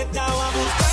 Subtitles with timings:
[0.00, 0.89] te estaba buscando.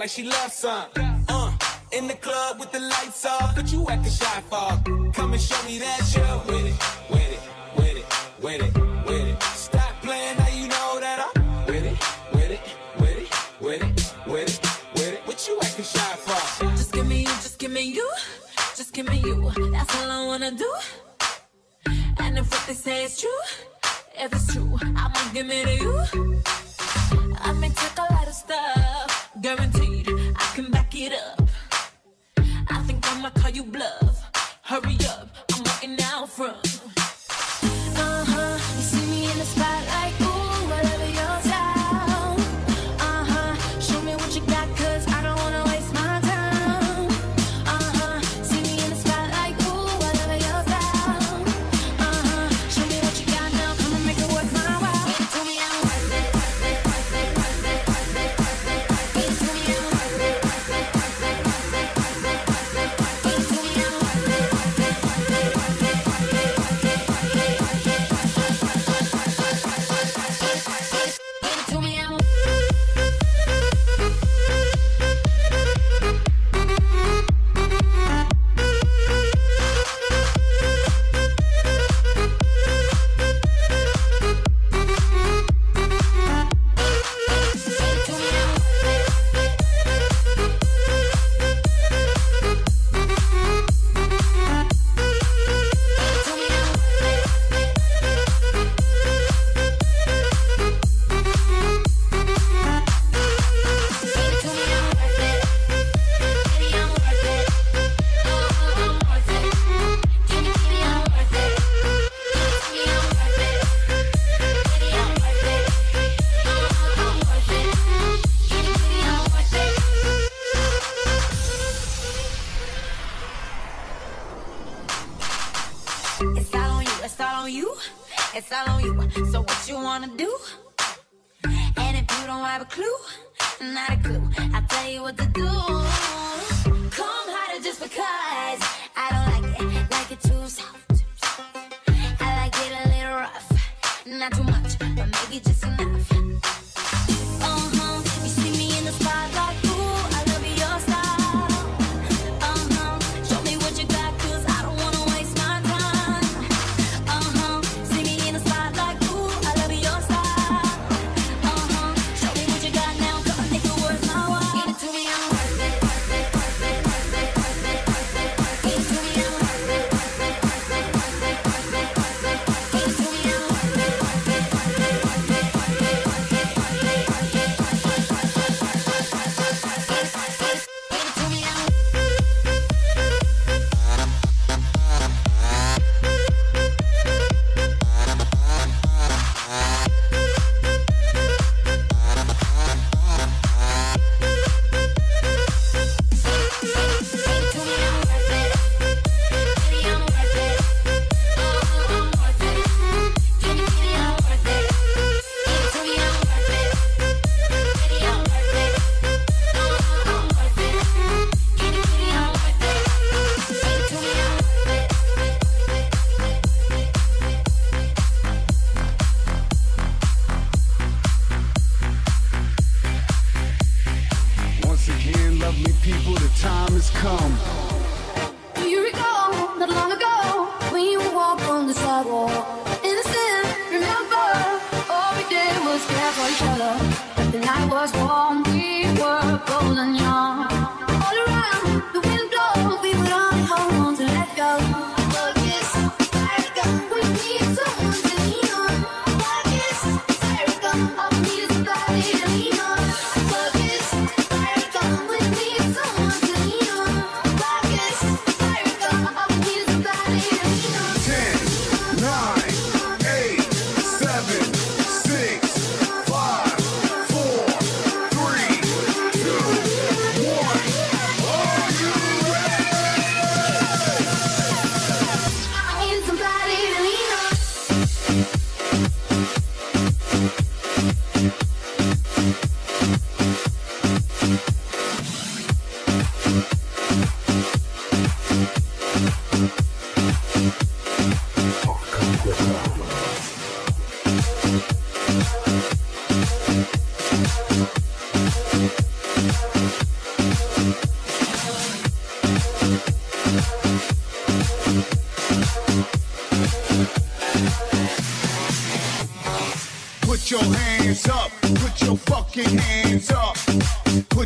[0.00, 0.86] like she loves some.
[1.28, 1.52] Uh,
[1.92, 4.82] in the club with the lights off, but you acting shy fog.
[5.12, 6.56] Come and show me that you're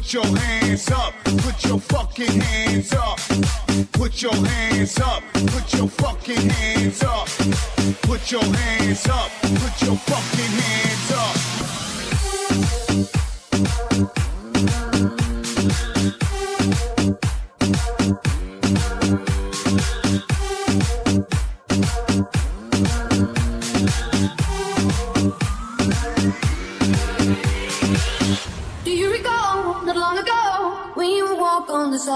[0.05, 3.19] Put your hands up, put your fucking hands up.
[3.93, 7.27] Put your hands up, put your fucking hands up.
[8.03, 11.84] Put your hands up, put your fucking hands up.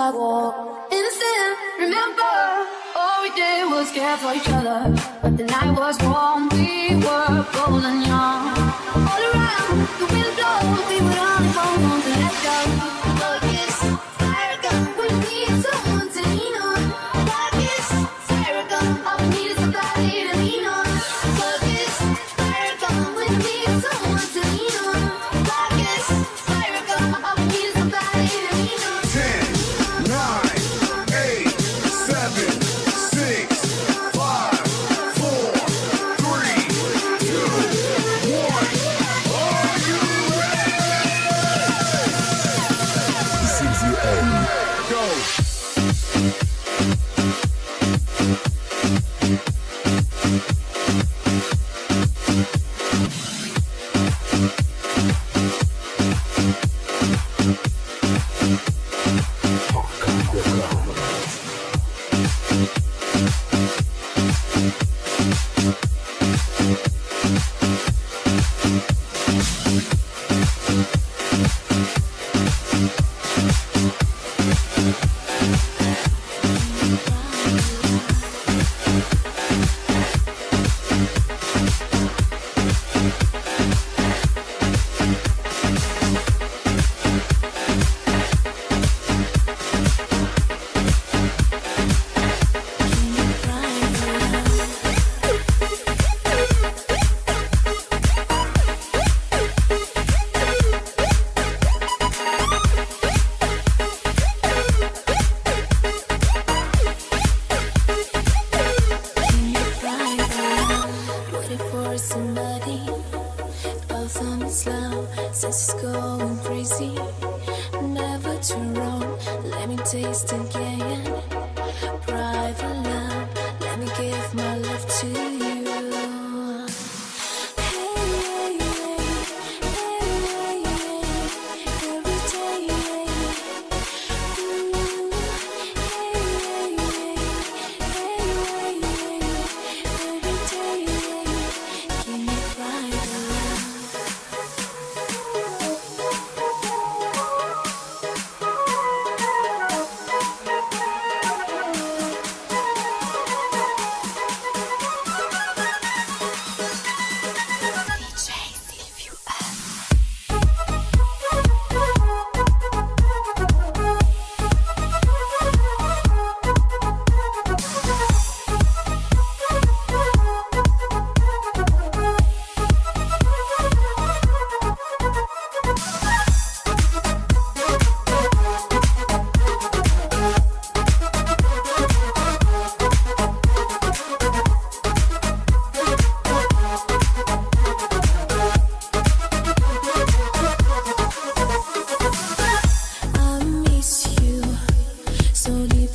[0.09, 0.88] sidewalk.
[0.91, 2.23] Innocent, remember,
[2.97, 4.95] all we did was care for each other.
[5.23, 6.58] But the night was warm.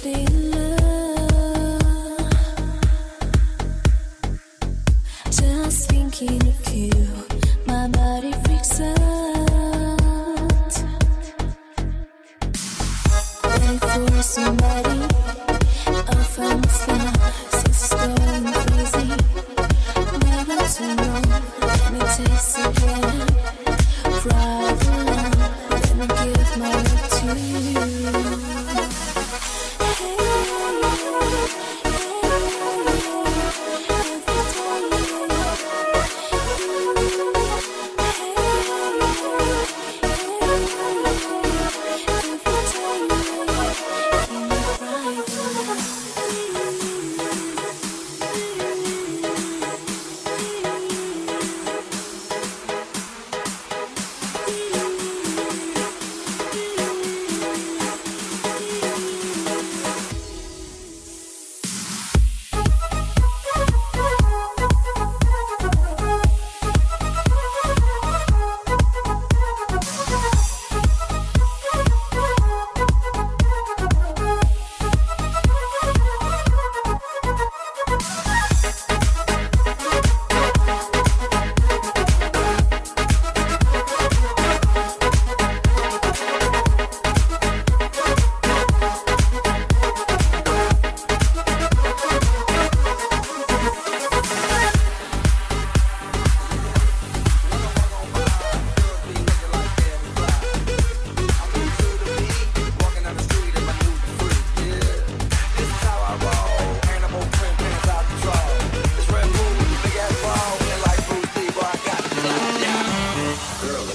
[0.03, 0.32] So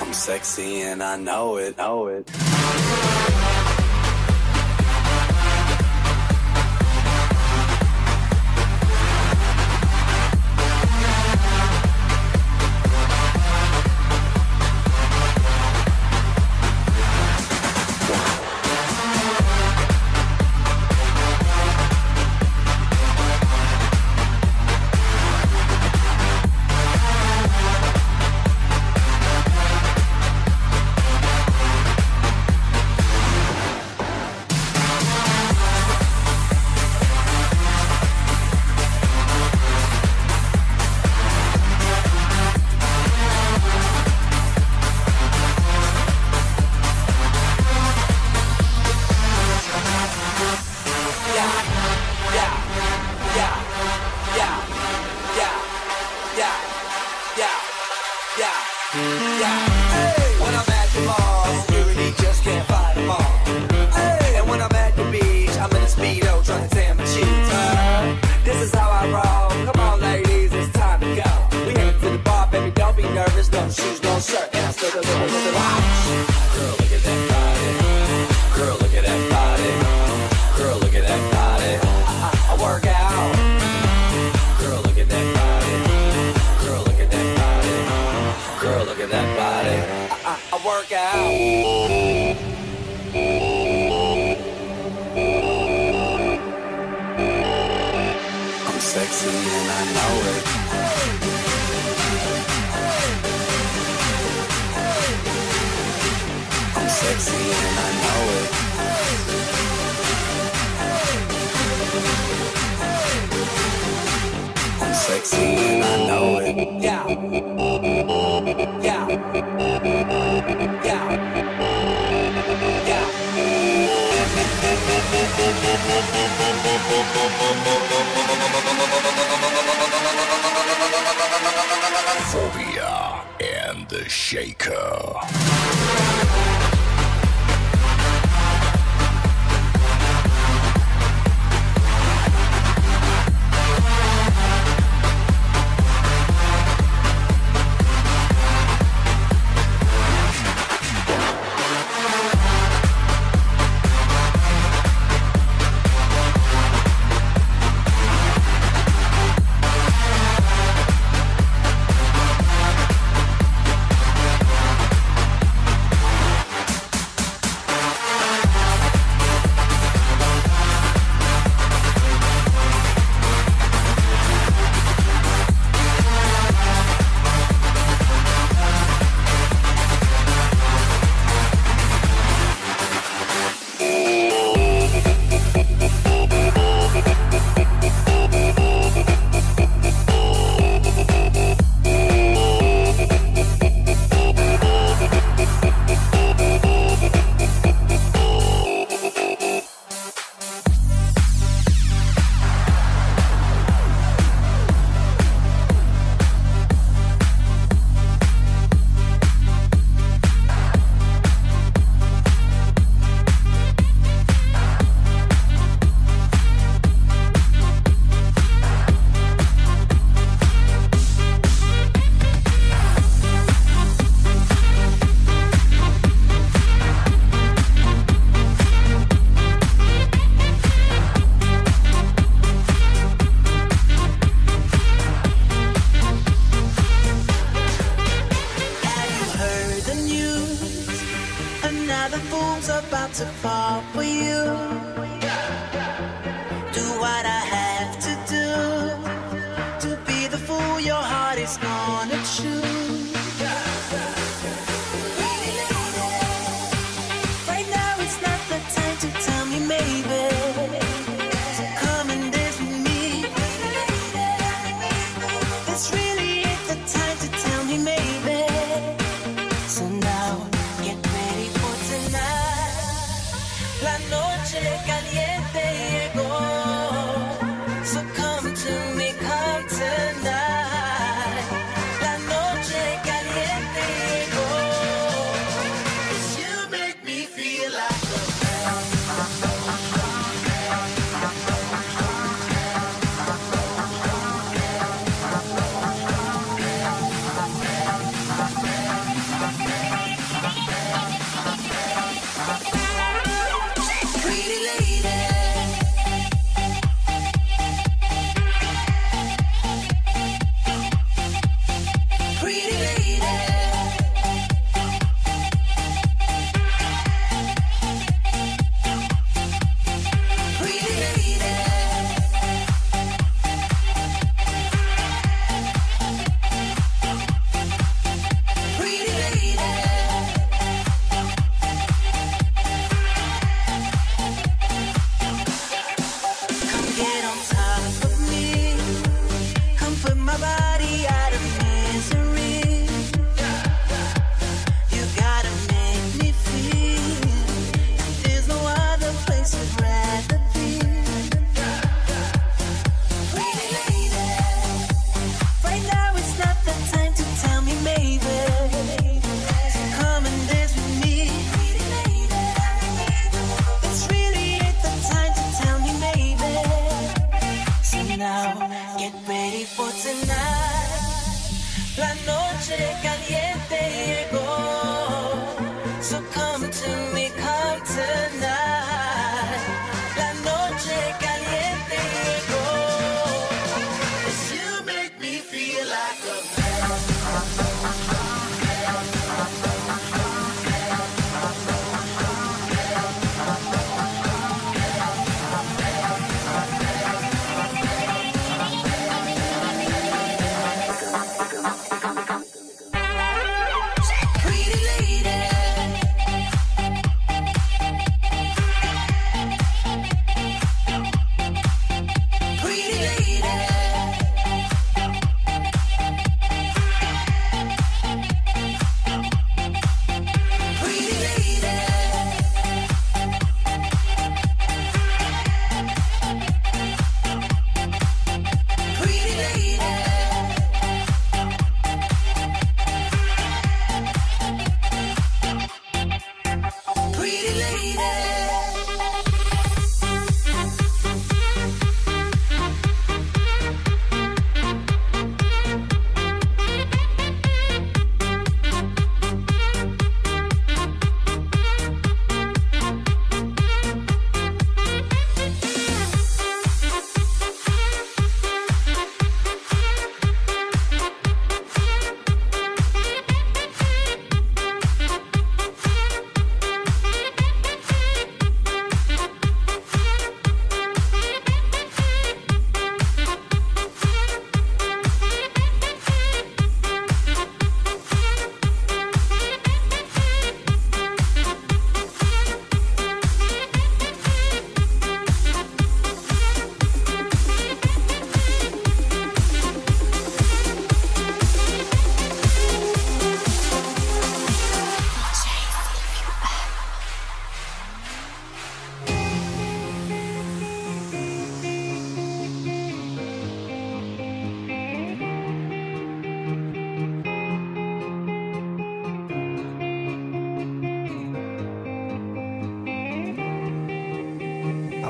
[0.00, 2.30] I'm sexy and I know it, know it.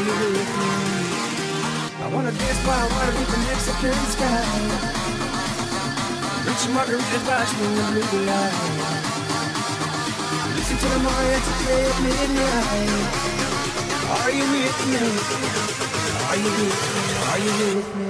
[0.00, 0.70] Are you with me?
[2.00, 5.00] I wanna dance by water beneath the Mexican sky.
[6.56, 8.56] Some margaritas by swinging blue light.
[10.56, 12.90] Listen to the mariachi play at midnight.
[14.16, 15.04] Are you with me?
[16.28, 17.04] Are you with me?
[17.28, 18.09] Are you with me?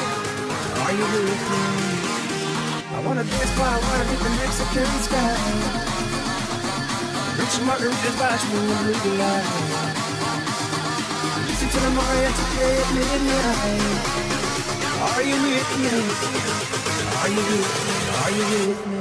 [0.91, 1.63] Are you with me?
[2.91, 5.39] I wanna dance by water with the Mexican sky.
[7.35, 9.47] Drink some margaritas, in the blue light.
[11.47, 14.03] Listen to the mariachi play at midnight.
[15.07, 15.95] Are you with me?
[17.21, 17.95] Are you with me?
[18.19, 19.00] Are you with me?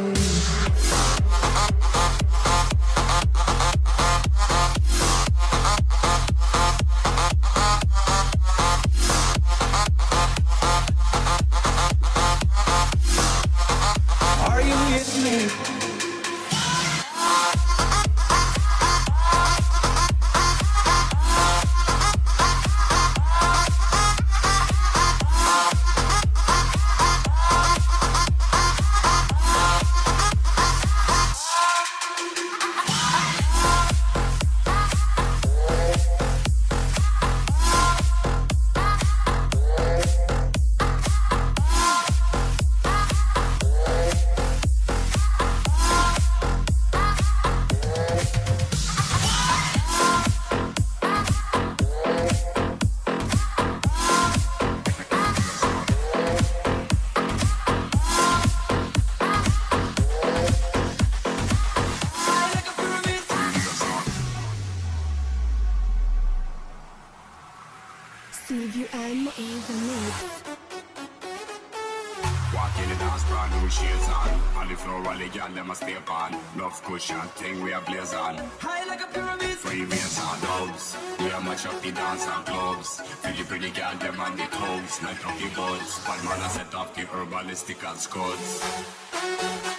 [85.24, 85.98] Light up the buds.
[86.06, 89.69] One man set up the herbalistic and scuds.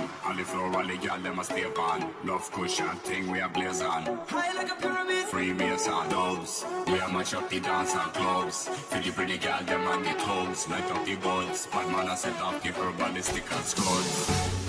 [0.00, 0.30] Shades on.
[0.30, 2.14] On the floor, all the girl them a stay on.
[2.24, 4.04] Love cushion, thing we a blaze on.
[4.28, 5.24] High like a pyramid.
[5.26, 6.64] Free bass and dubs.
[6.86, 8.68] We a match up the dance and clubs.
[8.68, 10.68] Feel the pretty girl them on the toes.
[10.68, 11.66] Light up the buds.
[11.66, 14.59] Bad man a set off the herbalistic and scuds.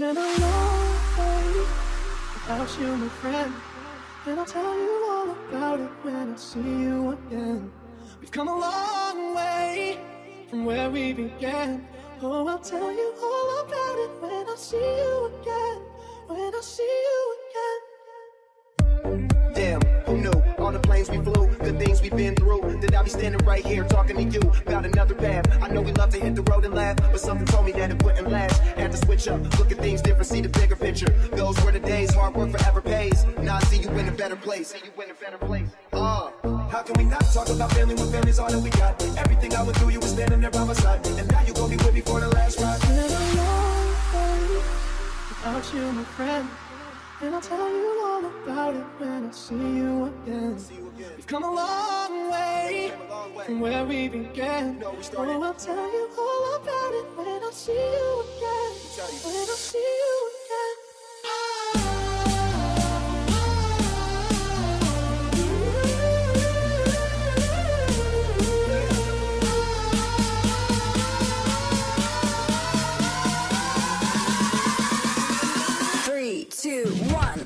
[0.00, 1.64] Been a long day
[2.34, 3.52] without you, my friend.
[4.26, 7.72] And I'll tell you all about it when I see you again.
[8.20, 9.98] We've come a long way
[10.50, 11.88] from where we began.
[12.20, 15.78] Oh, I'll tell you all about it when I see you again.
[16.26, 17.45] When I see you again.
[20.66, 22.80] All the planes we flew, the things we've been through.
[22.80, 25.46] That I'll be standing right here talking to you about another path.
[25.62, 27.92] I know we love to hit the road and laugh, but something told me that
[27.92, 28.60] it wouldn't last.
[28.74, 31.06] Had to switch up, look at things different, see the bigger picture.
[31.30, 33.24] Those were the days, hard work forever pays.
[33.38, 34.70] Now I see you in a better place.
[34.72, 35.68] See you in a better place.
[35.92, 36.32] Uh,
[36.68, 39.00] how can we not talk about family when family's all that we got?
[39.18, 41.70] Everything I went through, you were standing there by my side, and now you gon'
[41.70, 42.82] be with me for the last ride.
[42.88, 44.76] Long day
[45.46, 46.48] without you, my friend.
[47.22, 50.58] And I'll tell you all about it when I see you again.
[51.16, 52.92] We've come a long way
[53.46, 54.82] from where we began.
[54.84, 58.72] Oh, I'll tell you all about it when I see you again.
[59.24, 60.75] When I see you again.
[76.66, 77.45] Two, one,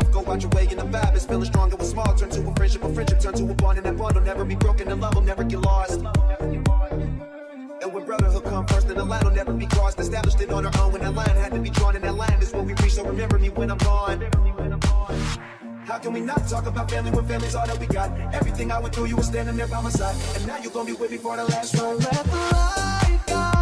[0.00, 1.72] go out your way and the vibe is feeling strong.
[1.72, 3.96] It was small, turn to a friendship, a friendship turn to a bond, and that
[3.96, 4.88] bond will never be broken.
[4.88, 6.00] The love will never get lost.
[7.82, 9.98] And when brotherhood come first, then the line will never be crossed.
[9.98, 12.38] Established it on our own when that line had to be drawn, and that line
[12.40, 12.92] is what we reach.
[12.92, 14.20] So remember me when I'm gone.
[15.84, 18.10] How can we not talk about family when family's all that we got?
[18.34, 20.86] Everything I went through, you were standing there by my side, and now you're gonna
[20.86, 21.96] be with me for the last ride.
[21.96, 23.61] Let the light guide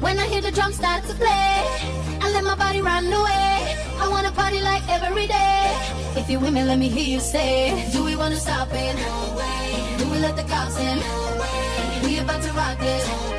[0.00, 1.52] When I hear the drums start to play,
[2.22, 3.76] I let my body run away.
[3.98, 5.62] I wanna party like every day.
[6.16, 8.94] If you with me, let me hear you say, Do we wanna stop it?
[8.96, 9.98] No way.
[9.98, 10.98] Do we let the cops in?
[10.98, 12.00] No way.
[12.04, 13.35] We about to rock this.